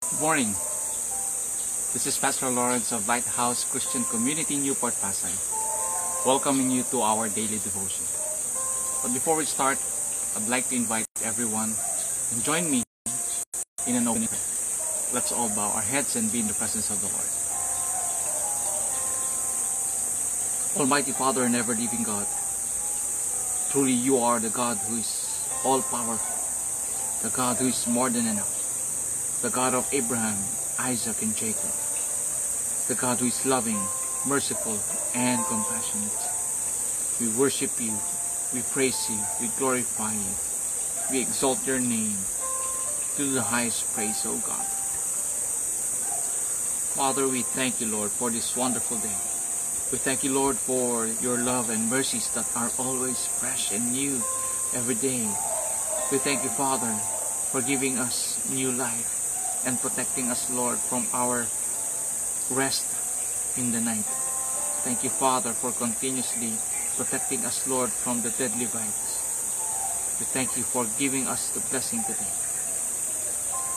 Good 0.00 0.20
morning. 0.20 0.50
This 1.90 2.06
is 2.06 2.18
Pastor 2.18 2.48
Lawrence 2.50 2.92
of 2.92 3.06
Lighthouse 3.06 3.62
Christian 3.62 4.04
Community 4.04 4.56
Newport 4.56 4.94
Pasay, 4.94 5.34
welcoming 6.26 6.70
you 6.70 6.82
to 6.90 7.02
our 7.02 7.28
daily 7.28 7.58
devotion. 7.58 8.06
But 9.02 9.12
before 9.12 9.34
we 9.34 9.44
start, 9.44 9.78
I'd 10.34 10.48
like 10.48 10.68
to 10.70 10.76
invite 10.76 11.06
everyone 11.22 11.74
and 12.34 12.42
join 12.42 12.70
me 12.70 12.82
in 13.86 13.94
an 13.94 14.06
opening. 14.06 14.30
Let's 15.14 15.30
all 15.30 15.50
bow 15.50 15.70
our 15.74 15.82
heads 15.82 16.16
and 16.16 16.30
be 16.30 16.40
in 16.40 16.46
the 16.46 16.54
presence 16.54 16.90
of 16.90 16.98
the 16.98 17.10
Lord. 17.14 17.30
Almighty 20.82 21.12
Father 21.12 21.42
and 21.42 21.54
ever 21.54 21.74
living 21.74 22.02
God, 22.02 22.26
truly 23.70 23.94
you 23.94 24.18
are 24.18 24.38
the 24.38 24.50
God 24.50 24.78
who 24.86 24.98
is 24.98 25.42
all 25.64 25.82
powerful, 25.82 26.34
the 27.22 27.34
God 27.34 27.56
who 27.58 27.66
is 27.66 27.86
more 27.86 28.10
than 28.10 28.26
enough 28.26 28.57
the 29.40 29.50
God 29.50 29.72
of 29.72 29.86
Abraham, 29.92 30.36
Isaac, 30.80 31.22
and 31.22 31.34
Jacob, 31.36 31.70
the 32.88 32.94
God 32.94 33.20
who 33.20 33.26
is 33.26 33.46
loving, 33.46 33.78
merciful, 34.26 34.76
and 35.14 35.44
compassionate. 35.46 36.10
We 37.20 37.28
worship 37.28 37.70
you, 37.78 37.96
we 38.52 38.62
praise 38.62 38.98
you, 39.08 39.18
we 39.40 39.46
glorify 39.56 40.12
you, 40.12 40.34
we 41.12 41.20
exalt 41.20 41.64
your 41.64 41.78
name 41.78 42.18
to 43.16 43.32
the 43.32 43.42
highest 43.42 43.84
praise, 43.92 44.26
O 44.26 44.36
God. 44.38 44.66
Father, 46.98 47.28
we 47.28 47.42
thank 47.42 47.80
you, 47.80 47.86
Lord, 47.86 48.10
for 48.10 48.30
this 48.30 48.56
wonderful 48.56 48.98
day. 48.98 49.18
We 49.92 49.98
thank 49.98 50.24
you, 50.24 50.32
Lord, 50.32 50.58
for 50.58 51.06
your 51.22 51.38
love 51.38 51.70
and 51.70 51.88
mercies 51.88 52.28
that 52.34 52.46
are 52.56 52.72
always 52.76 53.24
fresh 53.38 53.70
and 53.70 53.92
new 53.92 54.20
every 54.74 54.96
day. 54.96 55.28
We 56.10 56.18
thank 56.18 56.42
you, 56.42 56.50
Father, 56.50 56.92
for 57.52 57.62
giving 57.62 57.98
us 57.98 58.40
new 58.50 58.72
life 58.72 59.17
and 59.64 59.80
protecting 59.80 60.30
us, 60.30 60.50
Lord, 60.50 60.78
from 60.78 61.06
our 61.12 61.46
rest 62.50 62.86
in 63.56 63.72
the 63.72 63.80
night. 63.80 64.06
Thank 64.84 65.02
you, 65.02 65.10
Father, 65.10 65.52
for 65.52 65.72
continuously 65.72 66.52
protecting 66.96 67.44
us, 67.44 67.66
Lord, 67.66 67.90
from 67.90 68.22
the 68.22 68.30
deadly 68.30 68.66
virus. 68.66 69.24
We 70.18 70.26
thank 70.26 70.56
you 70.56 70.62
for 70.62 70.86
giving 70.98 71.26
us 71.26 71.50
the 71.50 71.60
blessing 71.70 72.02
today. 72.02 72.32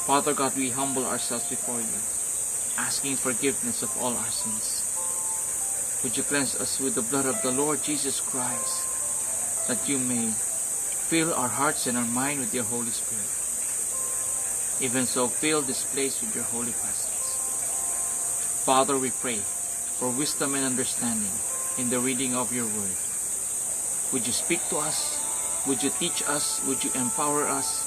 Father 0.05 0.33
God, 0.33 0.55
we 0.57 0.69
humble 0.69 1.05
ourselves 1.05 1.47
before 1.49 1.79
you, 1.79 2.01
asking 2.77 3.15
forgiveness 3.17 3.83
of 3.83 3.95
all 4.01 4.17
our 4.17 4.33
sins. 4.33 4.81
Would 6.03 6.17
you 6.17 6.23
cleanse 6.23 6.55
us 6.55 6.79
with 6.79 6.95
the 6.95 7.03
blood 7.03 7.25
of 7.25 7.41
the 7.43 7.51
Lord 7.51 7.83
Jesus 7.83 8.19
Christ, 8.19 8.87
that 9.67 9.87
you 9.87 9.99
may 9.99 10.33
fill 11.11 11.33
our 11.33 11.49
hearts 11.49 11.87
and 11.87 11.97
our 11.97 12.05
mind 12.05 12.39
with 12.39 12.55
your 12.55 12.63
Holy 12.63 12.89
Spirit. 12.89 13.40
Even 14.81 15.05
so, 15.05 15.27
fill 15.27 15.61
this 15.61 15.85
place 15.85 16.21
with 16.21 16.33
your 16.33 16.43
holy 16.45 16.73
presence. 16.73 17.37
Father, 18.65 18.97
we 18.97 19.11
pray 19.21 19.37
for 19.37 20.09
wisdom 20.09 20.55
and 20.55 20.65
understanding 20.65 21.29
in 21.77 21.89
the 21.89 21.99
reading 21.99 22.33
of 22.33 22.51
your 22.51 22.65
word. 22.65 22.97
Would 24.11 24.25
you 24.25 24.33
speak 24.33 24.59
to 24.69 24.77
us? 24.77 25.21
Would 25.67 25.83
you 25.83 25.91
teach 25.99 26.23
us? 26.27 26.59
Would 26.65 26.83
you 26.83 26.89
empower 26.95 27.45
us? 27.45 27.85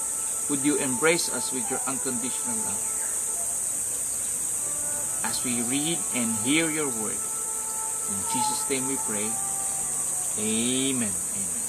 Would 0.49 0.63
you 0.63 0.77
embrace 0.79 1.33
us 1.35 1.53
with 1.53 1.69
your 1.71 1.81
unconditional 1.87 2.57
love? 2.63 2.83
As 5.25 5.43
we 5.43 5.63
read 5.63 5.99
and 6.15 6.31
hear 6.47 6.71
your 6.71 6.89
word, 7.03 7.19
in 8.07 8.19
Jesus' 8.31 8.71
name 8.71 8.87
we 8.87 8.97
pray. 9.03 9.27
Amen. 10.39 11.11
Amen. 11.11 11.64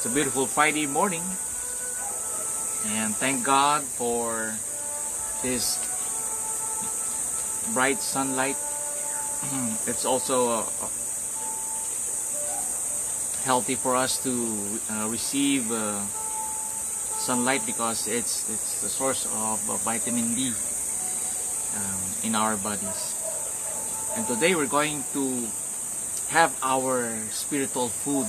It's 0.00 0.06
a 0.06 0.16
beautiful 0.16 0.46
Friday 0.46 0.86
morning. 0.86 1.20
And 2.96 3.12
thank 3.14 3.44
God 3.44 3.84
for 3.84 4.56
this 5.42 5.76
bright 7.74 8.00
sunlight. 8.00 8.56
it's 9.86 10.06
also 10.06 10.64
uh, 10.64 10.88
healthy 13.44 13.74
for 13.74 13.94
us 13.94 14.16
to 14.24 14.80
uh, 14.88 15.06
receive 15.12 15.70
uh, 15.70 16.00
sunlight 17.20 17.60
because 17.66 18.08
it's 18.08 18.48
it's 18.48 18.80
the 18.80 18.88
source 18.88 19.28
of 19.36 19.60
uh, 19.68 19.76
vitamin 19.84 20.32
D 20.32 20.48
um, 21.76 22.00
in 22.24 22.34
our 22.34 22.56
bodies. 22.56 23.20
And 24.16 24.24
today 24.26 24.54
we're 24.54 24.64
going 24.64 25.04
to 25.12 25.44
have 26.32 26.56
our 26.64 27.20
spiritual 27.28 27.92
food 27.92 28.24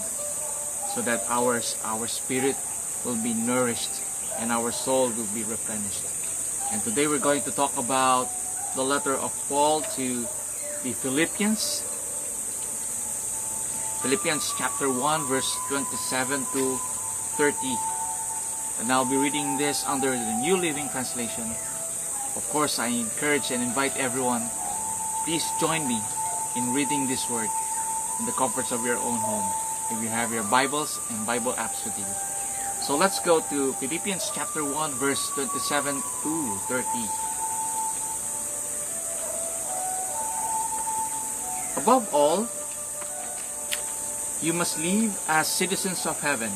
so 0.94 1.02
that 1.02 1.24
our, 1.30 1.62
our 1.84 2.08
spirit 2.08 2.56
will 3.06 3.16
be 3.24 3.34
nourished 3.34 4.04
and 4.40 4.52
our 4.52 4.72
soul 4.72 5.08
will 5.10 5.32
be 5.34 5.44
replenished. 5.44 6.04
And 6.72 6.82
today 6.84 7.08
we're 7.08 7.24
going 7.24 7.42
to 7.44 7.52
talk 7.52 7.78
about 7.78 8.28
the 8.76 8.84
letter 8.84 9.16
of 9.16 9.32
Paul 9.48 9.82
to 9.96 10.28
the 10.84 10.92
Philippians. 10.92 11.88
Philippians 14.04 14.54
chapter 14.58 14.92
1 14.92 15.28
verse 15.28 15.56
27 15.70 16.44
to 16.54 16.76
30. 17.40 17.56
And 18.82 18.92
I'll 18.92 19.08
be 19.08 19.18
reading 19.18 19.58
this 19.58 19.86
under 19.88 20.12
the 20.12 20.34
New 20.42 20.58
Living 20.58 20.90
Translation. 20.90 21.48
Of 22.36 22.44
course, 22.52 22.80
I 22.80 22.88
encourage 22.88 23.52
and 23.52 23.62
invite 23.62 23.96
everyone, 23.96 24.44
please 25.24 25.46
join 25.60 25.88
me 25.88 26.00
in 26.58 26.74
reading 26.74 27.08
this 27.08 27.30
word 27.30 27.50
in 28.20 28.26
the 28.26 28.32
comforts 28.34 28.72
of 28.72 28.84
your 28.84 28.98
own 28.98 29.20
home 29.20 29.71
if 29.92 30.02
you 30.02 30.08
have 30.08 30.32
your 30.32 30.44
Bibles 30.48 31.00
and 31.12 31.28
Bible 31.28 31.52
apps 31.60 31.84
with 31.84 31.98
you. 32.00 32.08
So 32.82 32.96
let's 32.96 33.20
go 33.20 33.42
to 33.52 33.74
Philippians 33.74 34.32
chapter 34.34 34.64
1 34.64 34.92
verse 34.96 35.30
27 35.36 36.02
to 36.24 36.56
30. 36.72 36.88
Above 41.78 42.08
all, 42.14 42.48
you 44.42 44.54
must 44.54 44.80
live 44.80 45.12
as 45.28 45.48
citizens 45.48 46.06
of 46.06 46.20
heaven, 46.22 46.52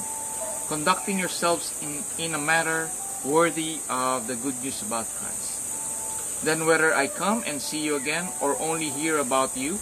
conducting 0.68 1.20
yourselves 1.20 1.76
in, 1.84 2.04
in 2.18 2.34
a 2.36 2.40
manner 2.40 2.90
worthy 3.24 3.80
of 3.90 4.28
the 4.28 4.36
good 4.36 4.56
news 4.64 4.82
about 4.82 5.06
Christ. 5.20 6.44
Then 6.44 6.66
whether 6.66 6.94
I 6.94 7.08
come 7.08 7.44
and 7.46 7.62
see 7.62 7.80
you 7.80 7.96
again 7.96 8.30
or 8.40 8.56
only 8.62 8.90
hear 8.90 9.20
about 9.20 9.58
you, 9.58 9.80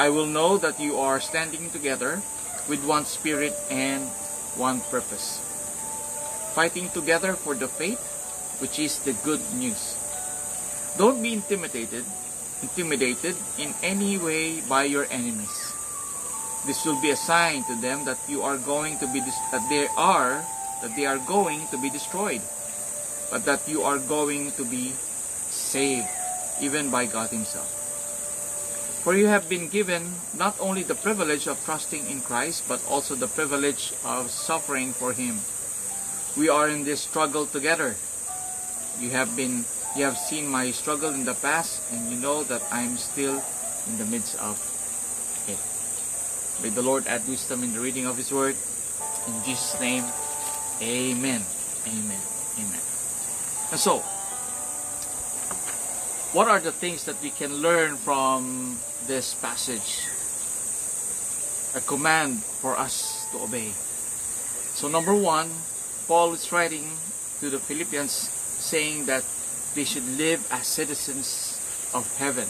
I 0.00 0.08
will 0.08 0.24
know 0.24 0.56
that 0.56 0.80
you 0.80 0.96
are 0.96 1.20
standing 1.20 1.68
together 1.68 2.24
with 2.72 2.80
one 2.88 3.04
spirit 3.04 3.52
and 3.68 4.08
one 4.56 4.80
purpose, 4.88 5.36
fighting 6.56 6.88
together 6.96 7.36
for 7.36 7.52
the 7.52 7.68
faith, 7.68 8.00
which 8.64 8.80
is 8.80 8.96
the 9.04 9.12
good 9.28 9.44
news. 9.60 10.00
Don't 10.96 11.20
be 11.20 11.36
intimidated, 11.36 12.08
intimidated 12.64 13.36
in 13.60 13.76
any 13.84 14.16
way 14.16 14.64
by 14.64 14.88
your 14.88 15.04
enemies. 15.12 15.76
This 16.64 16.80
will 16.88 16.96
be 17.04 17.12
a 17.12 17.20
sign 17.20 17.68
to 17.68 17.76
them 17.76 18.08
that 18.08 18.24
you 18.24 18.40
are 18.40 18.56
going 18.56 18.96
to 19.04 19.06
be 19.12 19.20
that 19.52 19.68
they 19.68 19.84
are 20.00 20.40
that 20.80 20.96
they 20.96 21.04
are 21.04 21.20
going 21.28 21.68
to 21.68 21.76
be 21.76 21.92
destroyed, 21.92 22.40
but 23.28 23.44
that 23.44 23.60
you 23.68 23.84
are 23.84 24.00
going 24.00 24.48
to 24.56 24.64
be 24.64 24.96
saved, 25.52 26.08
even 26.64 26.88
by 26.88 27.04
God 27.04 27.28
Himself. 27.28 27.79
For 29.00 29.16
you 29.16 29.28
have 29.28 29.48
been 29.48 29.68
given 29.68 30.04
not 30.36 30.60
only 30.60 30.82
the 30.82 30.94
privilege 30.94 31.46
of 31.48 31.56
trusting 31.64 32.06
in 32.06 32.20
Christ, 32.20 32.68
but 32.68 32.84
also 32.84 33.14
the 33.14 33.32
privilege 33.32 33.92
of 34.04 34.30
suffering 34.30 34.92
for 34.92 35.12
Him. 35.16 35.40
We 36.36 36.50
are 36.52 36.68
in 36.68 36.84
this 36.84 37.00
struggle 37.00 37.46
together. 37.46 37.96
You 39.00 39.08
have 39.10 39.34
been, 39.36 39.64
you 39.96 40.04
have 40.04 40.18
seen 40.18 40.46
my 40.46 40.70
struggle 40.70 41.16
in 41.16 41.24
the 41.24 41.32
past, 41.32 41.80
and 41.92 42.12
you 42.12 42.20
know 42.20 42.44
that 42.44 42.60
I 42.70 42.82
am 42.82 42.98
still 42.98 43.42
in 43.88 43.96
the 43.96 44.04
midst 44.04 44.36
of 44.36 44.60
it. 45.48 45.58
May 46.62 46.68
the 46.68 46.82
Lord 46.82 47.06
add 47.08 47.26
wisdom 47.26 47.64
in 47.64 47.72
the 47.72 47.80
reading 47.80 48.04
of 48.04 48.18
His 48.18 48.30
Word. 48.30 48.54
In 49.26 49.34
Jesus' 49.48 49.80
name, 49.80 50.04
Amen. 50.82 51.40
Amen. 51.88 52.20
Amen. 52.56 52.82
And 53.72 53.80
so, 53.80 54.04
what 56.32 56.46
are 56.46 56.60
the 56.60 56.70
things 56.70 57.04
that 57.04 57.20
we 57.22 57.30
can 57.30 57.54
learn 57.58 57.96
from 57.96 58.78
this 59.06 59.34
passage? 59.34 60.06
A 61.74 61.80
command 61.82 62.42
for 62.42 62.78
us 62.78 63.26
to 63.32 63.42
obey. 63.42 63.70
So 64.78 64.86
number 64.86 65.14
one, 65.14 65.50
Paul 66.06 66.32
is 66.34 66.52
writing 66.52 66.86
to 67.40 67.50
the 67.50 67.58
Philippians 67.58 68.12
saying 68.12 69.06
that 69.06 69.24
they 69.74 69.84
should 69.84 70.06
live 70.18 70.46
as 70.52 70.66
citizens 70.66 71.58
of 71.94 72.06
heaven 72.16 72.46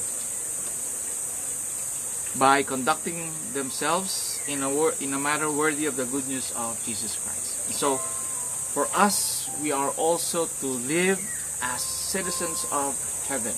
by 2.38 2.62
conducting 2.62 3.32
themselves 3.52 4.40
in 4.46 4.62
a, 4.62 4.70
in 5.02 5.12
a 5.14 5.18
manner 5.18 5.50
worthy 5.50 5.86
of 5.86 5.96
the 5.96 6.04
good 6.04 6.28
news 6.28 6.52
of 6.56 6.76
Jesus 6.84 7.16
Christ. 7.16 7.72
So, 7.72 7.96
for 7.96 8.86
us, 8.94 9.48
we 9.62 9.72
are 9.72 9.90
also 9.96 10.46
to 10.60 10.66
live 10.66 11.18
as 11.62 11.82
citizens 11.82 12.66
of 12.70 12.94
heaven. 13.30 13.54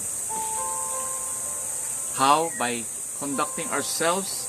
How? 2.12 2.52
By 2.60 2.84
conducting 3.16 3.72
ourselves 3.72 4.44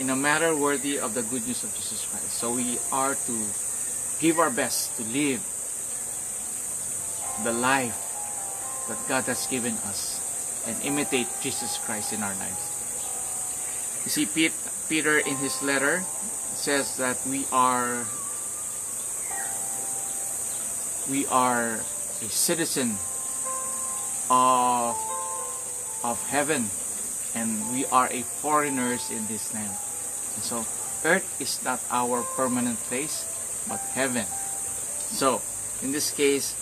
in 0.00 0.08
a 0.08 0.16
manner 0.16 0.56
worthy 0.56 0.96
of 0.96 1.12
the 1.12 1.20
good 1.28 1.44
news 1.44 1.60
of 1.60 1.76
Jesus 1.76 2.08
Christ. 2.08 2.32
So 2.32 2.56
we 2.56 2.80
are 2.88 3.12
to 3.12 3.36
give 4.16 4.40
our 4.40 4.48
best 4.48 4.96
to 4.96 5.04
live 5.12 5.44
the 7.44 7.52
life 7.52 8.00
that 8.88 8.96
God 9.12 9.28
has 9.28 9.44
given 9.46 9.76
us 9.84 10.16
and 10.64 10.80
imitate 10.80 11.28
Jesus 11.42 11.76
Christ 11.76 12.16
in 12.16 12.22
our 12.22 12.32
lives. 12.40 12.64
You 14.08 14.10
see, 14.10 14.24
Peter 14.88 15.18
in 15.18 15.36
his 15.36 15.62
letter 15.62 16.00
says 16.56 16.96
that 16.96 17.20
we 17.28 17.44
are 17.52 18.06
we 21.10 21.26
are 21.26 21.76
a 22.24 22.28
citizen 22.32 22.96
of 24.32 24.96
of 26.02 26.16
heaven 26.32 26.64
and 27.36 27.52
we 27.72 27.84
are 27.92 28.08
a 28.08 28.24
foreigners 28.40 29.12
in 29.12 29.20
this 29.28 29.52
land. 29.52 29.70
And 30.34 30.42
so 30.42 30.64
earth 31.04 31.28
is 31.36 31.60
not 31.60 31.84
our 31.92 32.24
permanent 32.34 32.80
place 32.88 33.28
but 33.68 33.80
heaven. 33.92 34.24
So 35.12 35.44
in 35.84 35.92
this 35.92 36.10
case 36.10 36.56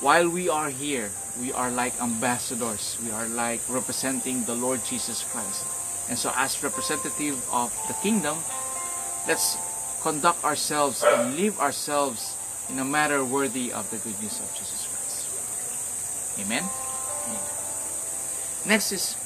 while 0.00 0.28
we 0.28 0.48
are 0.48 0.70
here 0.70 1.12
we 1.40 1.52
are 1.52 1.70
like 1.70 2.00
ambassadors. 2.00 2.98
We 3.04 3.10
are 3.10 3.28
like 3.28 3.60
representing 3.68 4.44
the 4.44 4.54
Lord 4.54 4.84
Jesus 4.84 5.22
Christ. 5.22 5.64
And 6.08 6.18
so 6.18 6.32
as 6.36 6.62
representative 6.62 7.40
of 7.52 7.72
the 7.88 7.94
kingdom, 8.04 8.36
let's 9.26 9.56
conduct 10.02 10.44
ourselves 10.44 11.02
and 11.04 11.36
live 11.36 11.58
ourselves 11.60 12.36
in 12.68 12.78
a 12.78 12.84
manner 12.84 13.24
worthy 13.24 13.72
of 13.72 13.88
the 13.90 13.96
good 13.98 14.18
news 14.20 14.40
of 14.40 14.48
Jesus 14.52 14.84
Christ. 14.90 16.44
Amen? 16.44 16.91
Amen. 17.26 17.40
Next 18.66 18.92
is, 18.92 19.16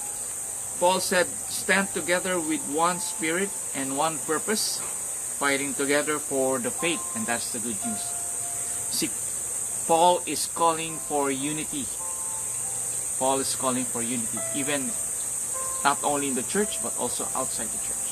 Paul 0.80 1.00
said, 1.00 1.26
stand 1.48 1.88
together 1.94 2.40
with 2.40 2.60
one 2.72 3.00
spirit 3.00 3.50
and 3.74 3.96
one 3.96 4.18
purpose, 4.18 4.80
fighting 5.38 5.74
together 5.74 6.18
for 6.18 6.58
the 6.58 6.70
faith, 6.70 7.02
and 7.16 7.26
that's 7.26 7.52
the 7.52 7.58
good 7.58 7.76
news. 7.84 8.04
See, 8.90 9.10
Paul 9.86 10.20
is 10.26 10.48
calling 10.54 10.96
for 10.96 11.30
unity. 11.30 11.86
Paul 13.18 13.40
is 13.40 13.54
calling 13.54 13.84
for 13.84 14.02
unity, 14.02 14.38
even 14.54 14.90
not 15.84 16.02
only 16.02 16.28
in 16.28 16.34
the 16.34 16.42
church, 16.42 16.82
but 16.82 16.96
also 16.98 17.24
outside 17.34 17.68
the 17.68 17.78
church. 17.78 18.06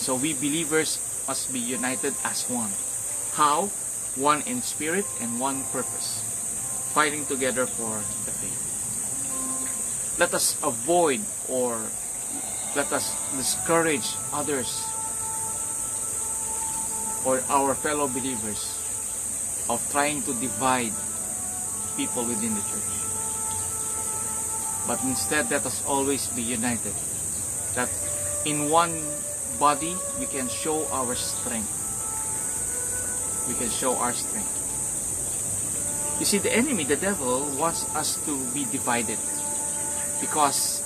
So 0.00 0.16
we 0.16 0.32
believers 0.34 0.98
must 1.28 1.52
be 1.52 1.60
united 1.60 2.14
as 2.24 2.48
one. 2.48 2.70
How? 3.34 3.70
One 4.16 4.42
in 4.46 4.62
spirit 4.62 5.04
and 5.20 5.38
one 5.38 5.62
purpose. 5.72 6.22
Fighting 6.94 7.26
together 7.26 7.66
for 7.66 7.98
the 8.24 8.32
faith. 8.32 8.63
Let 10.18 10.34
us 10.34 10.56
avoid 10.62 11.20
or 11.48 11.80
let 12.76 12.92
us 12.92 13.14
discourage 13.36 14.14
others 14.32 14.86
or 17.24 17.42
our 17.48 17.74
fellow 17.74 18.06
believers 18.06 18.78
of 19.68 19.80
trying 19.90 20.22
to 20.22 20.34
divide 20.34 20.92
people 21.96 22.24
within 22.24 22.54
the 22.54 22.60
church. 22.62 22.94
But 24.86 25.02
instead, 25.02 25.50
let 25.50 25.64
us 25.64 25.82
always 25.86 26.26
be 26.28 26.42
united. 26.42 26.92
That 27.74 27.88
in 28.44 28.68
one 28.68 28.92
body, 29.58 29.96
we 30.20 30.26
can 30.26 30.48
show 30.48 30.86
our 30.92 31.14
strength. 31.14 31.72
We 33.48 33.54
can 33.54 33.70
show 33.70 33.96
our 33.96 34.12
strength. 34.12 34.52
You 36.20 36.26
see, 36.26 36.38
the 36.38 36.52
enemy, 36.54 36.84
the 36.84 36.96
devil, 36.96 37.48
wants 37.56 37.88
us 37.96 38.20
to 38.26 38.36
be 38.52 38.66
divided. 38.70 39.18
Because 40.24 40.80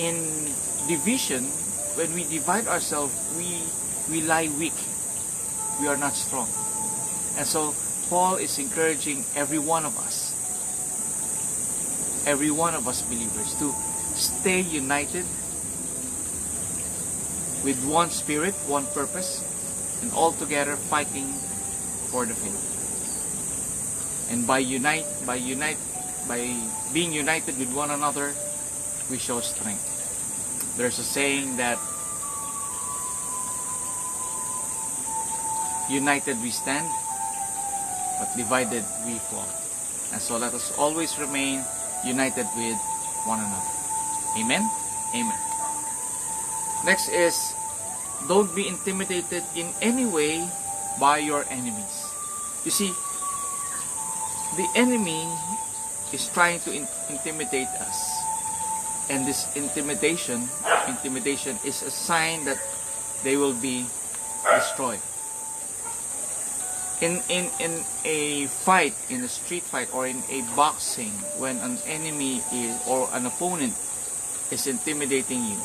in 0.00 0.16
division, 0.88 1.44
when 1.92 2.08
we 2.16 2.24
divide 2.24 2.66
ourselves, 2.68 3.12
we, 3.36 3.60
we 4.08 4.24
lie 4.24 4.48
weak. 4.56 4.72
We 5.78 5.88
are 5.88 5.96
not 6.00 6.16
strong. 6.16 6.48
And 7.36 7.44
so 7.44 7.76
Paul 8.08 8.36
is 8.36 8.58
encouraging 8.58 9.28
every 9.36 9.58
one 9.58 9.84
of 9.84 9.92
us, 10.00 10.32
every 12.24 12.50
one 12.50 12.72
of 12.72 12.88
us 12.88 13.02
believers, 13.02 13.52
to 13.60 13.74
stay 14.16 14.60
united 14.60 15.28
with 17.60 17.76
one 17.84 18.08
spirit, 18.08 18.54
one 18.72 18.86
purpose, 18.96 19.44
and 20.00 20.10
all 20.12 20.32
together 20.32 20.76
fighting 20.76 21.28
for 22.08 22.24
the 22.24 22.32
faith. 22.32 22.72
And 24.32 24.46
by 24.46 24.64
unite, 24.64 25.04
by 25.26 25.34
unite, 25.36 25.76
by 26.26 26.56
being 26.92 27.12
united 27.12 27.58
with 27.58 27.72
one 27.74 27.90
another, 27.90 28.32
we 29.10 29.18
show 29.18 29.40
strength. 29.40 29.84
There's 30.76 30.98
a 30.98 31.04
saying 31.04 31.56
that 31.56 31.78
united 35.88 36.40
we 36.42 36.50
stand, 36.50 36.88
but 38.18 38.28
divided 38.36 38.84
we 39.06 39.18
fall. 39.30 39.48
And 40.12 40.20
so 40.20 40.36
let 40.36 40.54
us 40.54 40.72
always 40.78 41.18
remain 41.18 41.64
united 42.04 42.46
with 42.56 42.78
one 43.24 43.40
another. 43.40 43.72
Amen? 44.38 44.68
Amen. 45.14 45.38
Next 46.84 47.08
is, 47.08 47.54
don't 48.28 48.54
be 48.54 48.68
intimidated 48.68 49.42
in 49.54 49.72
any 49.80 50.06
way 50.06 50.48
by 51.00 51.18
your 51.18 51.44
enemies. 51.50 52.06
You 52.64 52.70
see, 52.70 52.92
the 54.56 54.68
enemy 54.74 55.26
is 56.12 56.28
trying 56.28 56.60
to 56.60 56.72
in 56.72 56.86
intimidate 57.10 57.68
us. 57.80 58.15
And 59.08 59.26
this 59.26 59.46
intimidation, 59.54 60.48
intimidation 60.88 61.58
is 61.64 61.82
a 61.82 61.90
sign 61.90 62.44
that 62.44 62.58
they 63.22 63.36
will 63.36 63.54
be 63.54 63.86
destroyed. 64.42 65.00
In 67.00 67.20
in 67.28 67.50
in 67.60 67.84
a 68.04 68.46
fight 68.46 68.96
in 69.10 69.20
a 69.20 69.28
street 69.28 69.62
fight 69.62 69.92
or 69.92 70.06
in 70.06 70.16
a 70.32 70.40
boxing 70.56 71.12
when 71.36 71.58
an 71.60 71.76
enemy 71.86 72.40
is 72.52 72.72
or 72.88 73.08
an 73.12 73.26
opponent 73.26 73.76
is 74.50 74.66
intimidating 74.66 75.44
you 75.44 75.60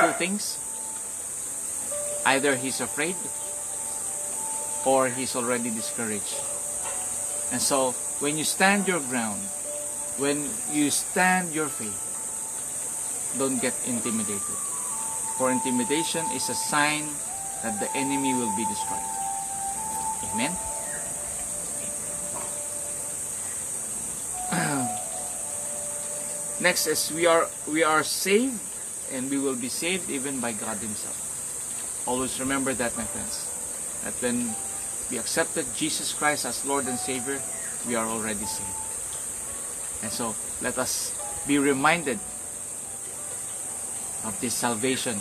two 0.00 0.12
things. 0.18 0.58
Either 2.26 2.54
he's 2.56 2.80
afraid 2.80 3.16
or 4.86 5.08
he's 5.08 5.34
already 5.36 5.70
discouraged. 5.70 6.36
And 7.52 7.60
so 7.60 7.92
when 8.20 8.38
you 8.38 8.44
stand 8.44 8.86
your 8.86 9.00
ground 9.00 9.40
when 10.18 10.48
you 10.72 10.90
stand 10.90 11.54
your 11.54 11.68
faith 11.68 12.06
don't 13.38 13.62
get 13.62 13.74
intimidated 13.86 14.58
for 15.38 15.50
intimidation 15.50 16.24
is 16.34 16.48
a 16.48 16.54
sign 16.54 17.06
that 17.62 17.78
the 17.78 17.88
enemy 17.96 18.34
will 18.34 18.54
be 18.56 18.64
destroyed 18.66 19.20
Amen. 20.32 20.56
Next 26.60 26.86
is 26.86 27.10
we 27.10 27.26
are 27.26 27.48
we 27.66 27.82
are 27.82 28.04
saved 28.04 28.60
and 29.12 29.28
we 29.30 29.38
will 29.38 29.56
be 29.56 29.68
saved 29.68 30.08
even 30.10 30.40
by 30.40 30.52
God 30.52 30.78
himself. 30.78 31.16
Always 32.06 32.38
remember 32.38 32.74
that 32.74 32.96
my 32.96 33.04
friends. 33.04 33.46
That 34.04 34.14
when 34.22 34.54
we 35.10 35.18
accepted 35.18 35.66
Jesus 35.74 36.12
Christ 36.12 36.46
as 36.46 36.64
Lord 36.64 36.86
and 36.86 36.98
Savior, 36.98 37.42
we 37.88 37.96
are 37.96 38.06
already 38.06 38.46
saved. 38.46 38.89
And 40.02 40.10
so 40.10 40.34
let 40.62 40.78
us 40.78 41.16
be 41.46 41.58
reminded 41.58 42.18
of 44.24 44.36
this 44.40 44.54
salvation 44.54 45.18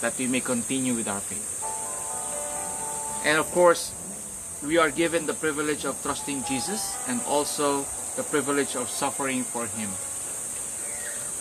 that 0.00 0.16
we 0.18 0.26
may 0.26 0.40
continue 0.40 0.94
with 0.94 1.08
our 1.08 1.20
faith. 1.20 1.50
And 3.24 3.38
of 3.38 3.50
course, 3.52 3.92
we 4.62 4.78
are 4.78 4.90
given 4.90 5.26
the 5.26 5.34
privilege 5.34 5.84
of 5.84 6.00
trusting 6.02 6.44
Jesus 6.44 6.96
and 7.08 7.20
also 7.28 7.84
the 8.16 8.22
privilege 8.22 8.76
of 8.76 8.88
suffering 8.88 9.44
for 9.44 9.66
Him. 9.66 9.90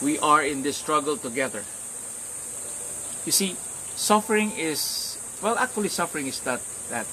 We 0.01 0.19
are 0.19 0.43
in 0.43 0.63
this 0.63 0.77
struggle 0.77 1.17
together. 1.17 1.63
You 3.25 3.31
see, 3.31 3.55
suffering 3.95 4.51
is, 4.57 5.17
well, 5.41 5.57
actually 5.57 5.89
suffering 5.89 6.27
is 6.27 6.39
that, 6.41 6.61
that 6.89 7.07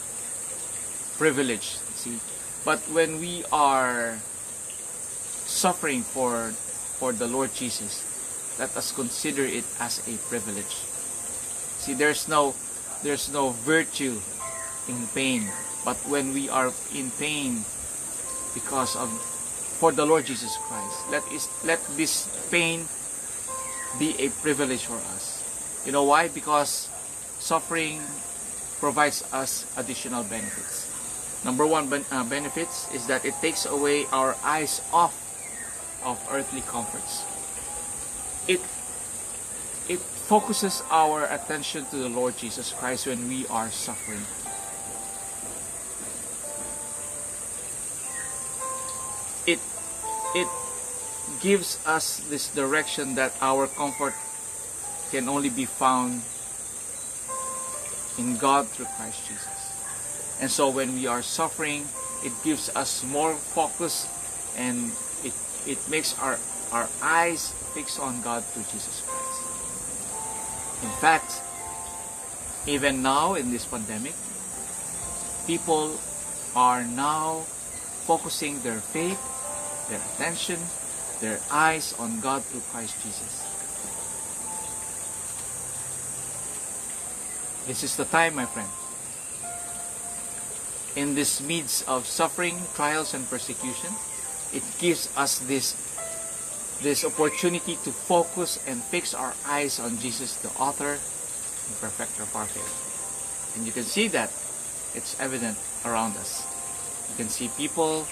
privilege, 1.18 1.78
see. 1.94 2.18
But 2.64 2.80
when 2.90 3.20
we 3.20 3.44
are 3.52 4.18
suffering 5.60 6.02
for, 6.02 6.50
for 6.96 7.12
the 7.12 7.26
Lord 7.26 7.52
Jesus, 7.52 8.04
let 8.58 8.76
us 8.76 8.92
consider 8.92 9.44
it 9.44 9.64
as 9.80 10.00
a 10.08 10.16
privilege. 10.28 10.74
See, 11.84 11.94
there's 11.94 12.28
no, 12.28 12.54
there's 13.02 13.32
no 13.32 13.50
virtue 13.50 14.16
in 14.88 15.06
pain 15.12 15.44
but 15.84 15.96
when 16.08 16.32
we 16.32 16.48
are 16.48 16.72
in 16.94 17.10
pain 17.16 17.64
because 18.52 18.96
of 18.96 19.08
for 19.80 19.92
the 19.92 20.04
Lord 20.04 20.26
Jesus 20.26 20.56
Christ, 20.68 21.08
let 21.10 21.24
is 21.32 21.48
let 21.64 21.80
this 21.96 22.28
pain 22.52 22.84
be 23.98 24.12
a 24.20 24.28
privilege 24.44 24.84
for 24.84 25.00
us. 25.16 25.40
You 25.86 25.92
know 25.92 26.04
why? 26.04 26.28
Because 26.28 26.92
suffering 27.40 28.00
provides 28.78 29.24
us 29.32 29.64
additional 29.80 30.22
benefits. 30.24 30.84
Number 31.44 31.64
one 31.64 31.88
ben 31.88 32.04
uh, 32.12 32.24
benefits 32.28 32.92
is 32.92 33.08
that 33.08 33.24
it 33.24 33.32
takes 33.40 33.64
away 33.64 34.04
our 34.12 34.36
eyes 34.44 34.84
off 34.92 35.16
of 36.04 36.18
earthly 36.30 36.62
comforts. 36.62 37.24
It 38.48 38.60
it 39.88 39.98
focuses 39.98 40.82
our 40.90 41.26
attention 41.26 41.84
to 41.90 41.96
the 41.96 42.08
Lord 42.08 42.36
Jesus 42.38 42.72
Christ 42.72 43.06
when 43.06 43.28
we 43.28 43.46
are 43.48 43.70
suffering. 43.70 44.22
It 49.46 49.58
it 50.34 50.48
gives 51.42 51.78
us 51.86 52.22
this 52.30 52.48
direction 52.54 53.14
that 53.14 53.32
our 53.40 53.66
comfort 53.66 54.14
can 55.10 55.28
only 55.28 55.50
be 55.50 55.64
found 55.66 56.22
in 58.18 58.36
God 58.36 58.68
through 58.68 58.86
Christ 58.96 59.26
Jesus. 59.26 60.38
And 60.40 60.50
so 60.50 60.70
when 60.70 60.94
we 60.94 61.06
are 61.06 61.22
suffering, 61.22 61.84
it 62.24 62.32
gives 62.44 62.70
us 62.76 63.04
more 63.04 63.34
focus 63.34 64.06
and 64.56 64.92
it, 65.66 65.78
makes 65.88 66.18
our, 66.18 66.38
our 66.72 66.88
eyes 67.02 67.52
fix 67.74 67.98
on 67.98 68.20
God 68.22 68.44
through 68.44 68.64
Jesus 68.72 69.02
Christ. 69.06 69.40
In 70.82 70.90
fact, 71.00 71.42
even 72.66 73.02
now 73.02 73.34
in 73.34 73.50
this 73.50 73.64
pandemic, 73.64 74.14
people 75.46 75.98
are 76.54 76.84
now 76.84 77.40
focusing 78.06 78.60
their 78.62 78.80
faith, 78.80 79.20
their 79.88 80.00
attention, 80.14 80.58
their 81.20 81.38
eyes 81.50 81.94
on 81.98 82.20
God 82.20 82.42
through 82.44 82.62
Christ 82.72 82.96
Jesus. 83.02 83.46
This 87.66 87.84
is 87.84 87.96
the 87.96 88.04
time, 88.06 88.34
my 88.34 88.46
friend. 88.46 88.68
In 90.96 91.14
this 91.14 91.40
midst 91.40 91.86
of 91.88 92.06
suffering, 92.06 92.58
trials, 92.74 93.14
and 93.14 93.28
persecution, 93.28 93.94
it 94.52 94.62
gives 94.78 95.08
us 95.16 95.38
this 95.40 95.76
this 96.82 97.04
opportunity 97.04 97.76
to 97.84 97.92
focus 97.92 98.58
and 98.66 98.82
fix 98.82 99.12
our 99.12 99.34
eyes 99.46 99.78
on 99.78 99.98
Jesus, 99.98 100.36
the 100.40 100.48
author 100.56 100.96
and 100.96 101.74
perfecter 101.76 102.22
of 102.22 102.34
our 102.34 102.46
faith. 102.46 103.54
And 103.54 103.66
you 103.66 103.72
can 103.72 103.84
see 103.84 104.08
that 104.08 104.32
it's 104.96 105.18
evident 105.20 105.58
around 105.84 106.16
us. 106.16 106.40
You 107.10 107.16
can 107.16 107.28
see 107.28 107.50
people 107.56 108.06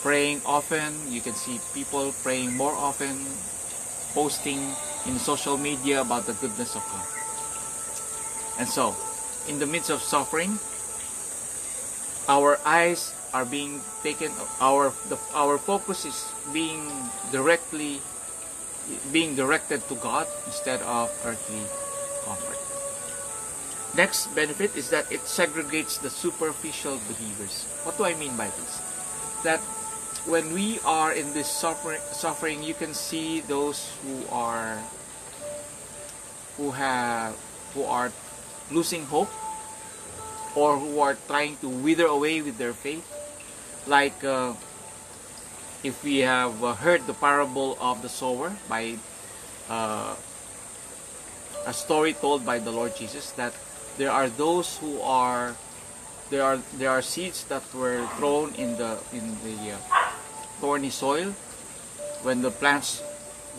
praying 0.00 0.40
often, 0.46 0.96
you 1.12 1.20
can 1.20 1.34
see 1.34 1.60
people 1.74 2.12
praying 2.24 2.56
more 2.56 2.72
often, 2.72 3.26
posting 4.14 4.72
in 5.06 5.18
social 5.18 5.58
media 5.58 6.00
about 6.00 6.26
the 6.26 6.32
goodness 6.34 6.74
of 6.74 6.82
God. 6.88 7.06
And 8.58 8.68
so, 8.68 8.96
in 9.48 9.58
the 9.58 9.66
midst 9.66 9.90
of 9.90 10.00
suffering, 10.00 10.58
our 12.28 12.58
eyes 12.64 13.12
are 13.32 13.44
being 13.44 13.80
taken 14.02 14.30
our 14.60 14.92
the, 15.08 15.18
our 15.34 15.56
focus 15.58 16.04
is 16.04 16.28
being 16.52 16.84
directly 17.32 18.00
being 19.12 19.34
directed 19.34 19.80
to 19.88 19.94
God 19.96 20.26
instead 20.46 20.82
of 20.82 21.08
earthly 21.24 21.64
comfort. 22.24 22.58
Next 23.96 24.32
benefit 24.34 24.76
is 24.76 24.90
that 24.90 25.10
it 25.12 25.20
segregates 25.24 26.00
the 26.00 26.10
superficial 26.10 26.98
believers. 27.08 27.64
What 27.84 27.96
do 27.96 28.04
I 28.04 28.14
mean 28.14 28.36
by 28.36 28.46
this? 28.48 28.80
That 29.44 29.60
when 30.24 30.52
we 30.52 30.78
are 30.84 31.12
in 31.12 31.32
this 31.32 31.48
suffering, 31.48 32.00
suffering, 32.12 32.62
you 32.62 32.74
can 32.74 32.94
see 32.94 33.40
those 33.40 33.92
who 34.02 34.24
are 34.30 34.78
who 36.56 36.70
have 36.72 37.36
who 37.74 37.84
are 37.84 38.12
losing 38.70 39.04
hope 39.06 39.30
or 40.54 40.76
who 40.76 41.00
are 41.00 41.16
trying 41.28 41.56
to 41.58 41.68
wither 41.68 42.06
away 42.06 42.42
with 42.42 42.58
their 42.58 42.72
faith 42.72 43.04
like 43.86 44.24
uh, 44.24 44.54
if 45.82 46.02
we 46.04 46.18
have 46.18 46.62
uh, 46.62 46.74
heard 46.74 47.06
the 47.06 47.14
parable 47.14 47.76
of 47.80 48.02
the 48.02 48.08
sower 48.08 48.52
by 48.68 48.96
uh, 49.68 50.14
a 51.66 51.72
story 51.72 52.12
told 52.12 52.46
by 52.46 52.58
the 52.58 52.70
Lord 52.70 52.94
Jesus 52.96 53.32
that 53.32 53.52
there 53.98 54.10
are 54.10 54.28
those 54.28 54.78
who 54.78 55.00
are 55.00 55.54
there 56.30 56.42
are 56.42 56.58
there 56.78 56.90
are 56.90 57.02
seeds 57.02 57.44
that 57.44 57.62
were 57.74 58.06
thrown 58.16 58.54
in 58.54 58.76
the 58.78 58.98
in 59.12 59.36
the 59.44 59.72
uh, 59.72 59.78
thorny 60.60 60.90
soil. 60.90 61.34
When 62.22 62.40
the 62.42 62.50
plants 62.50 63.02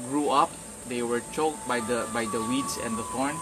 grew 0.10 0.30
up 0.30 0.51
they 0.88 1.03
were 1.03 1.22
choked 1.32 1.65
by 1.68 1.80
the 1.80 2.08
by 2.13 2.25
the 2.25 2.42
weeds 2.44 2.77
and 2.84 2.98
the 2.98 3.03
thorn. 3.12 3.36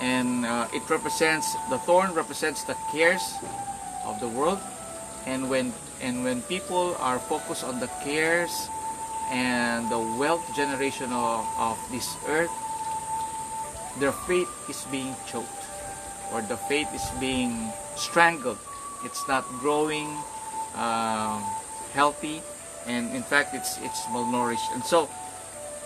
And 0.00 0.44
uh, 0.46 0.66
it 0.72 0.82
represents 0.90 1.54
the 1.70 1.78
thorn 1.78 2.14
represents 2.14 2.64
the 2.64 2.74
cares 2.90 3.22
of 4.04 4.18
the 4.20 4.28
world. 4.28 4.58
And 5.26 5.48
when 5.48 5.72
and 6.00 6.24
when 6.24 6.42
people 6.42 6.96
are 6.98 7.18
focused 7.18 7.64
on 7.64 7.80
the 7.80 7.88
cares 8.02 8.68
and 9.30 9.88
the 9.90 9.98
wealth 10.18 10.44
generation 10.54 11.12
of, 11.12 11.46
of 11.58 11.78
this 11.90 12.16
earth 12.28 12.50
their 13.98 14.12
faith 14.12 14.50
is 14.68 14.84
being 14.90 15.14
choked 15.26 15.64
or 16.32 16.42
the 16.42 16.56
faith 16.56 16.88
is 16.94 17.04
being 17.20 17.70
strangled. 17.96 18.58
It's 19.04 19.26
not 19.28 19.46
growing 19.60 20.08
um, 20.74 21.42
healthy 21.92 22.42
and 22.86 23.14
in 23.14 23.22
fact 23.22 23.54
it's 23.54 23.78
it's 23.78 24.02
malnourished. 24.10 24.66
And 24.74 24.84
so 24.84 25.06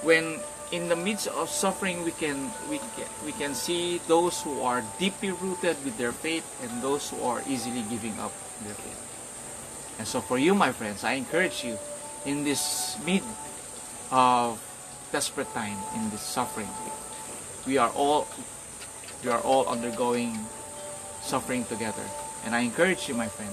when 0.02 0.40
in 0.72 0.88
the 0.88 0.96
midst 0.96 1.28
of 1.28 1.48
suffering 1.48 2.04
we 2.04 2.12
can 2.12 2.50
we 2.70 2.78
can, 2.96 3.08
we 3.24 3.32
can 3.32 3.54
see 3.54 4.00
those 4.08 4.40
who 4.42 4.62
are 4.62 4.82
deeply 4.98 5.32
rooted 5.32 5.76
with 5.84 5.96
their 5.98 6.12
faith 6.12 6.46
and 6.62 6.82
those 6.82 7.10
who 7.10 7.20
are 7.22 7.42
easily 7.48 7.82
giving 7.90 8.18
up 8.20 8.32
their 8.64 8.74
faith 8.74 9.07
and 9.98 10.06
so 10.06 10.20
for 10.20 10.38
you, 10.38 10.54
my 10.54 10.72
friends, 10.72 11.04
I 11.04 11.14
encourage 11.14 11.64
you 11.64 11.78
in 12.24 12.44
this 12.44 12.96
mid 13.04 13.22
of 14.10 14.62
desperate 15.12 15.52
time, 15.52 15.76
in 15.96 16.10
this 16.10 16.22
suffering. 16.22 16.68
We 17.66 17.78
are 17.78 17.90
all 17.90 18.28
we 19.24 19.30
are 19.30 19.40
all 19.40 19.66
undergoing 19.66 20.38
suffering 21.22 21.64
together. 21.64 22.04
And 22.44 22.54
I 22.54 22.60
encourage 22.60 23.08
you, 23.08 23.14
my 23.14 23.26
friend, 23.26 23.50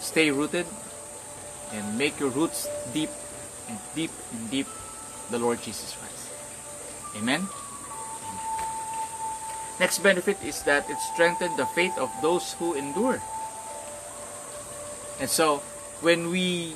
stay 0.00 0.30
rooted 0.30 0.66
and 1.72 1.96
make 1.96 2.18
your 2.18 2.30
roots 2.30 2.68
deep 2.92 3.10
and 3.68 3.78
deep 3.94 4.10
and 4.32 4.50
deep 4.50 4.66
the 5.30 5.38
Lord 5.38 5.62
Jesus 5.62 5.94
Christ. 5.94 6.28
Amen. 7.16 7.46
Next 9.80 9.98
benefit 10.02 10.36
is 10.44 10.62
that 10.64 10.88
it 10.90 10.98
strengthens 11.14 11.56
the 11.56 11.66
faith 11.66 11.96
of 11.96 12.10
those 12.20 12.52
who 12.54 12.74
endure. 12.74 13.22
And 15.22 15.30
so, 15.30 15.58
when 16.02 16.34
we 16.34 16.74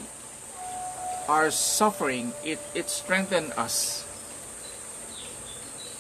are 1.29 1.51
suffering, 1.51 2.33
it, 2.45 2.61
it 2.77 2.89
strengthens 2.89 3.51
us. 3.59 4.07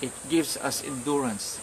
It 0.00 0.12
gives 0.30 0.56
us 0.56 0.84
endurance. 0.86 1.58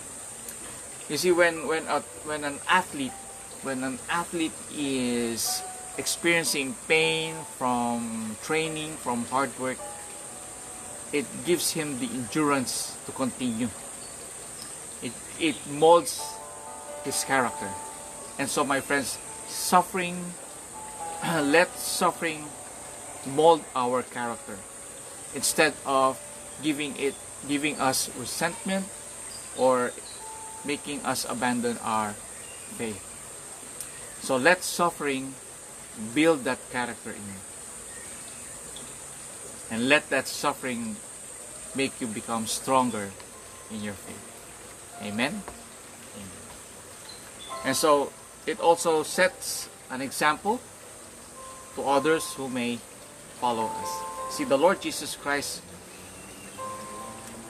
You 1.07 1.15
see, 1.15 1.31
when, 1.31 1.69
when, 1.69 1.87
a, 1.87 2.01
when 2.27 2.43
an 2.43 2.59
athlete, 2.67 3.15
when 3.61 3.81
an 3.81 3.97
athlete 4.09 4.51
is 4.75 5.63
experiencing 5.97 6.75
pain 6.89 7.33
from 7.57 8.35
training, 8.43 8.97
from 8.97 9.23
hard 9.31 9.57
work, 9.57 9.77
it 11.13 11.23
gives 11.45 11.71
him 11.71 11.97
the 11.99 12.07
endurance 12.07 12.97
to 13.05 13.13
continue. 13.13 13.69
It, 15.01 15.13
it 15.39 15.55
molds 15.71 16.21
his 17.05 17.23
character. 17.23 17.69
And 18.37 18.49
so, 18.49 18.65
my 18.65 18.81
friends, 18.81 19.17
suffering 19.47 20.19
let 21.41 21.71
suffering 21.77 22.45
mold 23.25 23.63
our 23.75 24.03
character. 24.03 24.57
Instead 25.35 25.73
of 25.85 26.19
giving 26.61 26.95
it 26.97 27.15
giving 27.47 27.79
us 27.79 28.09
resentment 28.15 28.85
or 29.57 29.91
making 30.65 31.03
us 31.05 31.25
abandon 31.27 31.77
our 31.83 32.13
faith. 32.77 33.01
So 34.21 34.37
let 34.37 34.63
suffering 34.63 35.35
build 36.15 36.43
that 36.45 36.59
character 36.71 37.11
in 37.11 37.23
you. 37.27 37.41
And 39.71 39.89
let 39.89 40.09
that 40.09 40.27
suffering 40.27 40.95
make 41.75 41.99
you 41.99 42.07
become 42.07 42.47
stronger 42.47 43.11
in 43.71 43.83
your 43.83 43.93
faith. 43.93 44.29
Amen, 45.01 45.41
amen. 46.15 46.39
and 47.65 47.75
so 47.75 48.13
it 48.45 48.59
also 48.61 49.03
sets 49.03 49.67
an 49.89 50.01
example 50.01 50.61
to 51.75 51.83
others 51.83 52.33
who 52.33 52.49
may 52.49 52.77
follow 53.39 53.65
us. 53.65 53.91
See, 54.35 54.43
the 54.43 54.57
Lord 54.57 54.81
Jesus 54.81 55.15
Christ 55.15 55.61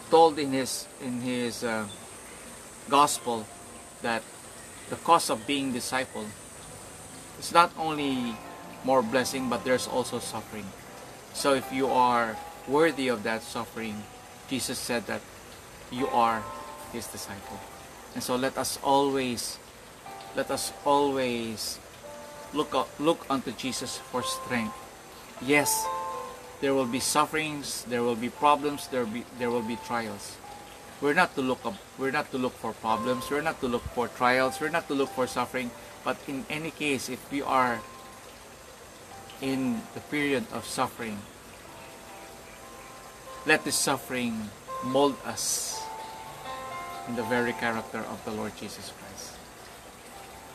told 0.10 0.38
in 0.38 0.52
his 0.52 0.88
in 1.02 1.22
his 1.22 1.64
uh, 1.64 1.88
gospel 2.90 3.46
that 4.02 4.22
the 4.90 4.96
cost 4.98 5.30
of 5.30 5.48
being 5.48 5.72
disciple 5.72 6.26
is 7.40 7.52
not 7.52 7.72
only 7.78 8.36
more 8.84 9.02
blessing, 9.02 9.50
but 9.50 9.64
there's 9.64 9.88
also 9.88 10.20
suffering. 10.20 10.66
So 11.34 11.54
if 11.56 11.72
you 11.72 11.88
are 11.88 12.36
worthy 12.68 13.08
of 13.08 13.24
that 13.24 13.42
suffering, 13.42 14.04
Jesus 14.50 14.78
said 14.78 15.08
that 15.08 15.22
you 15.92 16.08
are 16.10 16.44
his 16.92 17.08
disciple. 17.08 17.60
And 18.14 18.22
so 18.22 18.36
let 18.36 18.58
us 18.58 18.78
always 18.84 19.58
let 20.36 20.52
us 20.52 20.74
always 20.86 21.80
look 22.54 22.74
look 23.00 23.26
unto 23.30 23.52
Jesus 23.52 23.98
for 23.98 24.24
strength. 24.24 24.76
Yes, 25.42 25.86
there 26.62 26.74
will 26.74 26.88
be 26.88 27.00
sufferings, 27.00 27.84
there 27.90 28.04
will 28.04 28.16
be 28.16 28.30
problems, 28.30 28.88
there 28.88 29.04
will 29.04 29.14
be 29.14 29.26
there 29.38 29.52
will 29.52 29.66
be 29.66 29.76
trials. 29.86 30.38
We're 31.02 31.14
not 31.14 31.36
to 31.36 31.42
look 31.42 31.66
up, 31.66 31.76
we're 31.98 32.16
not 32.16 32.32
to 32.32 32.38
look 32.38 32.54
for 32.54 32.72
problems, 32.72 33.30
we're 33.30 33.42
not 33.44 33.60
to 33.60 33.68
look 33.68 33.84
for 33.92 34.08
trials, 34.08 34.62
we're 34.62 34.70
not 34.72 34.88
to 34.88 34.94
look 34.94 35.10
for 35.10 35.28
suffering, 35.28 35.72
but 36.06 36.16
in 36.28 36.46
any 36.50 36.72
case 36.72 37.10
if 37.10 37.20
we 37.32 37.42
are 37.42 37.82
in 39.42 39.82
the 39.94 40.00
period 40.00 40.48
of 40.54 40.64
suffering, 40.66 41.20
let 43.46 43.66
this 43.66 43.76
suffering 43.76 44.50
mold 44.86 45.18
us 45.26 45.84
in 47.08 47.16
the 47.16 47.24
very 47.24 47.52
character 47.54 48.00
of 48.00 48.24
the 48.24 48.32
Lord 48.32 48.56
Jesus 48.56 48.94
Christ. 48.96 49.36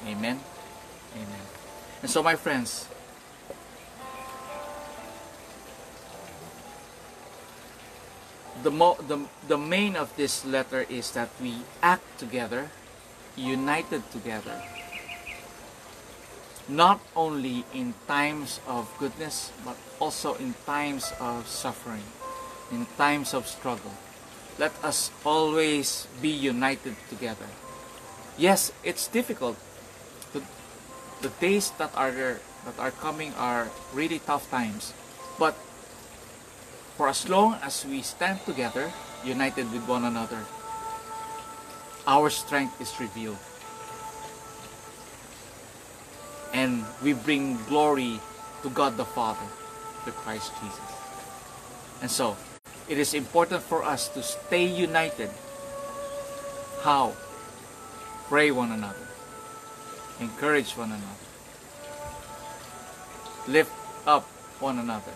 Amen. 0.06 0.40
Amen. 1.14 1.57
And 2.00 2.10
so, 2.10 2.22
my 2.22 2.36
friends, 2.36 2.86
the, 8.62 8.70
mo- 8.70 8.98
the, 9.08 9.18
the 9.48 9.58
main 9.58 9.96
of 9.96 10.14
this 10.16 10.44
letter 10.44 10.86
is 10.88 11.10
that 11.12 11.28
we 11.40 11.54
act 11.82 12.18
together, 12.18 12.70
united 13.36 14.08
together, 14.10 14.62
not 16.68 17.00
only 17.16 17.64
in 17.74 17.94
times 18.06 18.60
of 18.68 18.92
goodness, 18.98 19.50
but 19.64 19.76
also 19.98 20.34
in 20.34 20.54
times 20.66 21.12
of 21.18 21.48
suffering, 21.48 22.04
in 22.70 22.86
times 22.96 23.34
of 23.34 23.46
struggle. 23.46 23.92
Let 24.58 24.72
us 24.84 25.10
always 25.24 26.06
be 26.20 26.28
united 26.30 26.94
together. 27.08 27.46
Yes, 28.36 28.72
it's 28.84 29.08
difficult. 29.08 29.56
The, 31.20 31.28
days 31.40 31.72
that 31.78 31.90
are 31.96 32.12
that 32.12 32.78
are 32.78 32.90
coming 32.90 33.34
are 33.34 33.68
really 33.92 34.18
tough 34.20 34.50
times, 34.50 34.92
but 35.38 35.54
for 36.96 37.08
as 37.08 37.28
long 37.28 37.58
as 37.62 37.86
we 37.86 38.02
stand 38.02 38.40
together, 38.44 38.92
united 39.24 39.70
with 39.72 39.86
one 39.86 40.04
another, 40.04 40.38
our 42.06 42.30
strength 42.30 42.80
is 42.80 42.90
revealed. 43.00 43.38
And 46.52 46.84
we 47.02 47.12
bring 47.12 47.58
glory 47.68 48.20
to 48.62 48.70
God 48.70 48.96
the 48.96 49.04
Father, 49.04 49.46
to 50.04 50.10
Christ 50.10 50.52
Jesus. 50.62 50.90
And 52.02 52.10
so, 52.10 52.36
it 52.88 52.98
is 52.98 53.12
important 53.14 53.62
for 53.62 53.84
us 53.84 54.08
to 54.10 54.22
stay 54.22 54.64
united. 54.64 55.30
How? 56.80 57.12
Pray 58.28 58.50
one 58.50 58.72
another. 58.72 59.07
Encourage 60.20 60.72
one 60.72 60.90
another. 60.90 61.26
Lift 63.46 63.72
up 64.06 64.24
one 64.60 64.78
another. 64.78 65.12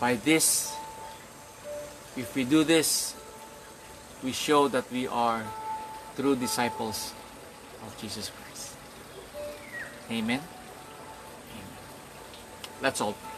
By 0.00 0.14
this, 0.16 0.72
if 2.16 2.34
we 2.34 2.44
do 2.44 2.64
this, 2.64 3.14
we 4.22 4.32
show 4.32 4.68
that 4.68 4.90
we 4.90 5.06
are 5.06 5.44
true 6.16 6.34
disciples 6.36 7.12
of 7.86 7.96
Jesus 8.00 8.30
Christ. 8.30 8.76
Amen. 10.10 10.40
Amen. 10.40 11.78
Let's 12.82 13.00
all 13.00 13.12
pray. 13.12 13.30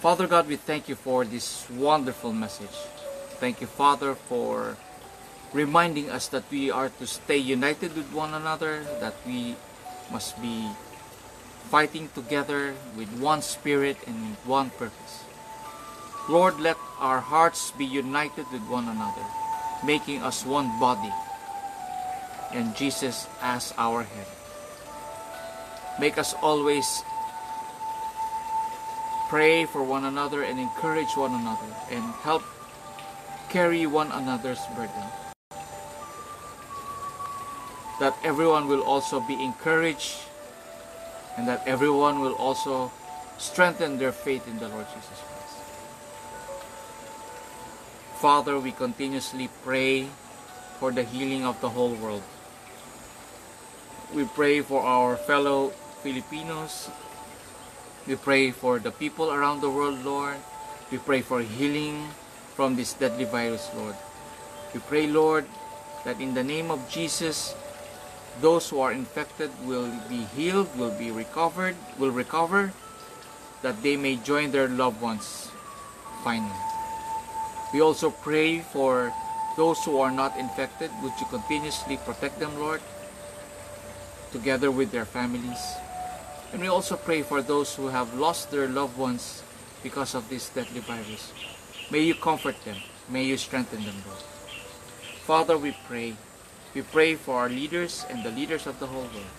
Father 0.00 0.26
God, 0.26 0.46
we 0.46 0.56
thank 0.56 0.88
you 0.88 0.94
for 0.94 1.24
this 1.24 1.66
wonderful 1.70 2.32
message. 2.32 2.76
Thank 3.40 3.62
you, 3.62 3.66
Father, 3.66 4.14
for 4.14 4.76
reminding 5.54 6.10
us 6.10 6.26
that 6.34 6.42
we 6.50 6.68
are 6.68 6.90
to 6.98 7.06
stay 7.06 7.38
united 7.38 7.94
with 7.94 8.10
one 8.12 8.34
another, 8.34 8.82
that 8.98 9.14
we 9.24 9.54
must 10.10 10.34
be 10.42 10.68
fighting 11.70 12.10
together 12.14 12.74
with 12.98 13.08
one 13.22 13.40
spirit 13.40 13.96
and 14.06 14.34
one 14.44 14.68
purpose. 14.70 15.22
Lord, 16.28 16.58
let 16.58 16.76
our 16.98 17.20
hearts 17.20 17.70
be 17.70 17.86
united 17.86 18.50
with 18.50 18.66
one 18.66 18.88
another, 18.88 19.24
making 19.86 20.22
us 20.22 20.44
one 20.44 20.68
body, 20.80 21.12
and 22.52 22.74
Jesus 22.74 23.28
as 23.40 23.72
our 23.78 24.02
head. 24.02 24.26
Make 26.00 26.18
us 26.18 26.34
always 26.42 27.04
pray 29.30 29.66
for 29.66 29.82
one 29.84 30.04
another 30.04 30.42
and 30.42 30.58
encourage 30.58 31.14
one 31.16 31.32
another 31.32 31.70
and 31.90 32.02
help 32.26 32.42
carry 33.48 33.86
one 33.86 34.10
another's 34.10 34.60
burden. 34.74 35.06
That 38.00 38.16
everyone 38.24 38.68
will 38.68 38.82
also 38.82 39.20
be 39.20 39.34
encouraged 39.42 40.18
and 41.36 41.48
that 41.48 41.66
everyone 41.66 42.20
will 42.20 42.34
also 42.34 42.90
strengthen 43.38 43.98
their 43.98 44.12
faith 44.12 44.46
in 44.46 44.58
the 44.58 44.68
Lord 44.68 44.86
Jesus 44.94 45.18
Christ. 45.18 45.58
Father, 48.20 48.58
we 48.58 48.72
continuously 48.72 49.48
pray 49.64 50.08
for 50.78 50.90
the 50.92 51.02
healing 51.02 51.44
of 51.44 51.60
the 51.60 51.68
whole 51.68 51.94
world. 51.94 52.22
We 54.14 54.24
pray 54.24 54.60
for 54.60 54.82
our 54.82 55.16
fellow 55.16 55.70
Filipinos. 56.02 56.90
We 58.06 58.16
pray 58.16 58.50
for 58.50 58.78
the 58.78 58.92
people 58.92 59.32
around 59.32 59.60
the 59.60 59.70
world, 59.70 60.04
Lord. 60.04 60.36
We 60.90 60.98
pray 60.98 61.22
for 61.22 61.40
healing 61.40 62.08
from 62.54 62.76
this 62.76 62.92
deadly 62.92 63.24
virus, 63.24 63.68
Lord. 63.74 63.96
We 64.72 64.80
pray, 64.80 65.06
Lord, 65.06 65.46
that 66.04 66.20
in 66.20 66.34
the 66.34 66.44
name 66.44 66.70
of 66.70 66.88
Jesus, 66.88 67.54
those 68.40 68.68
who 68.68 68.80
are 68.80 68.92
infected 68.92 69.50
will 69.64 69.90
be 70.08 70.24
healed, 70.36 70.68
will 70.78 70.96
be 70.98 71.10
recovered, 71.10 71.76
will 71.98 72.10
recover, 72.10 72.72
that 73.62 73.82
they 73.82 73.96
may 73.96 74.16
join 74.16 74.50
their 74.50 74.68
loved 74.68 75.00
ones 75.00 75.50
finally. 76.22 76.52
We 77.72 77.80
also 77.80 78.10
pray 78.10 78.60
for 78.60 79.12
those 79.56 79.82
who 79.84 79.98
are 79.98 80.10
not 80.10 80.36
infected. 80.36 80.90
Would 81.02 81.12
you 81.18 81.26
continuously 81.26 81.96
protect 81.98 82.38
them, 82.38 82.58
Lord, 82.58 82.80
together 84.32 84.70
with 84.70 84.90
their 84.90 85.04
families? 85.04 85.60
And 86.52 86.60
we 86.62 86.68
also 86.68 86.96
pray 86.96 87.22
for 87.22 87.42
those 87.42 87.74
who 87.74 87.88
have 87.88 88.14
lost 88.14 88.50
their 88.50 88.68
loved 88.68 88.96
ones 88.96 89.42
because 89.82 90.14
of 90.14 90.28
this 90.28 90.48
deadly 90.50 90.80
virus. 90.80 91.32
May 91.90 92.00
you 92.00 92.14
comfort 92.14 92.56
them. 92.64 92.76
May 93.08 93.24
you 93.24 93.36
strengthen 93.36 93.84
them, 93.84 93.96
Lord. 94.06 94.22
Father, 95.26 95.58
we 95.58 95.76
pray 95.86 96.16
we 96.74 96.82
pray 96.82 97.14
for 97.14 97.38
our 97.38 97.48
leaders 97.48 98.04
and 98.10 98.24
the 98.24 98.30
leaders 98.30 98.66
of 98.66 98.78
the 98.80 98.86
whole 98.86 99.06
world. 99.14 99.34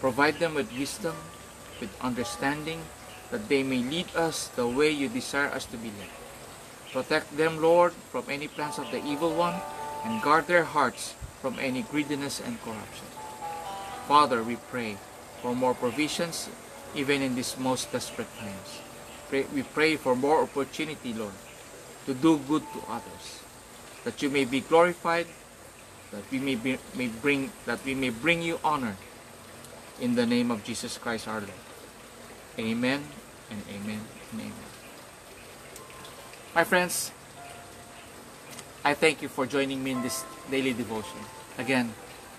Provide 0.00 0.38
them 0.38 0.54
with 0.54 0.70
wisdom, 0.72 1.14
with 1.80 1.90
understanding, 2.00 2.82
that 3.30 3.48
they 3.48 3.62
may 3.62 3.82
lead 3.82 4.14
us 4.14 4.48
the 4.54 4.66
way 4.66 4.90
you 4.90 5.08
desire 5.08 5.50
us 5.50 5.66
to 5.66 5.76
be 5.76 5.90
led. 5.98 6.10
Protect 6.92 7.36
them, 7.36 7.60
Lord, 7.60 7.92
from 8.12 8.24
any 8.28 8.46
plans 8.46 8.78
of 8.78 8.90
the 8.90 9.02
evil 9.04 9.34
one, 9.34 9.58
and 10.04 10.22
guard 10.22 10.46
their 10.46 10.64
hearts 10.64 11.14
from 11.40 11.58
any 11.58 11.82
greediness 11.82 12.40
and 12.40 12.62
corruption. 12.62 13.06
Father, 14.06 14.42
we 14.42 14.56
pray 14.70 14.98
for 15.40 15.54
more 15.54 15.74
provisions, 15.74 16.48
even 16.94 17.22
in 17.22 17.34
these 17.34 17.58
most 17.58 17.90
desperate 17.90 18.30
times. 18.38 18.82
we 19.32 19.62
pray 19.62 19.96
for 19.96 20.14
more 20.14 20.42
opportunity, 20.42 21.14
Lord, 21.14 21.34
to 22.06 22.14
do 22.14 22.38
good 22.46 22.62
to 22.74 22.80
others, 22.90 23.40
that 24.04 24.20
you 24.22 24.28
may 24.28 24.44
be 24.44 24.60
glorified 24.60 25.26
that 26.12 26.22
we 26.30 26.38
may, 26.38 26.54
be, 26.54 26.78
may 26.94 27.08
bring 27.08 27.50
that 27.66 27.84
we 27.84 27.94
may 27.94 28.10
bring 28.10 28.42
you 28.42 28.60
honor 28.62 28.96
in 30.00 30.14
the 30.14 30.26
name 30.26 30.50
of 30.50 30.62
Jesus 30.64 30.98
Christ 30.98 31.26
our 31.26 31.40
Lord. 31.40 31.62
Amen 32.58 33.02
and 33.50 33.62
amen 33.68 34.00
and 34.32 34.40
amen. 34.40 34.68
My 36.54 36.64
friends, 36.64 37.10
I 38.84 38.94
thank 38.94 39.22
you 39.22 39.28
for 39.28 39.46
joining 39.46 39.82
me 39.82 39.92
in 39.92 40.02
this 40.02 40.24
daily 40.50 40.72
devotion. 40.72 41.18
Again, 41.56 41.94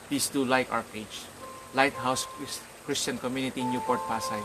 please 0.07 0.29
do 0.29 0.45
like 0.45 0.71
our 0.71 0.83
page, 0.93 1.25
Lighthouse 1.73 2.27
Christian 2.85 3.17
Community 3.17 3.63
Newport 3.63 3.99
Pasay, 4.05 4.43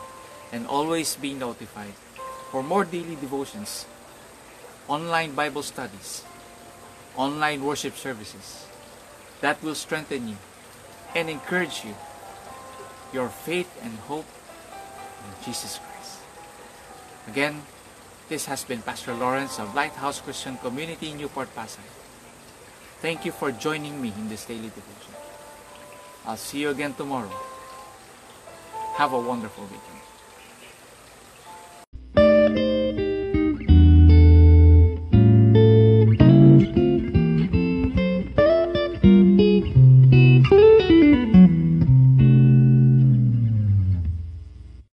and 0.53 0.67
always 0.67 1.17
be 1.17 1.35
notified 1.35 1.93
for 2.51 2.63
more 2.63 2.85
daily 2.85 3.17
devotions, 3.17 3.85
online 4.89 5.35
Bible 5.35 5.63
studies, 5.63 6.25
online 7.17 7.65
worship 7.65 7.97
services, 7.97 8.65
that 9.41 9.63
will 9.63 9.75
strengthen 9.75 10.29
you 10.29 10.37
and 11.15 11.31
encourage 11.31 11.85
you, 11.85 11.95
your 13.13 13.29
faith 13.29 13.71
and 13.83 13.93
hope 14.11 14.27
in 15.25 15.45
Jesus 15.45 15.79
Christ. 15.79 16.21
Again, 17.29 17.63
this 18.29 18.47
has 18.47 18.65
been 18.65 18.83
Pastor 18.83 19.15
Lawrence 19.15 19.59
of 19.59 19.75
Lighthouse 19.75 20.21
Christian 20.21 20.59
Community 20.59 21.15
Newport 21.15 21.55
Pasay. 21.55 21.87
Thank 23.01 23.25
you 23.25 23.33
for 23.33 23.53
joining 23.53 24.03
me 24.03 24.13
in 24.19 24.29
this 24.29 24.45
daily 24.45 24.69
devotion. 24.69 25.15
I'll 26.27 26.37
see 26.37 26.61
you 26.61 26.71
again 26.71 26.95
tomorrow. 26.95 27.33
Have 28.97 29.13
a 29.13 29.21
wonderful 29.21 29.65
weekend. 29.65 29.98